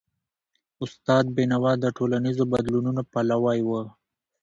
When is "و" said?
3.67-3.69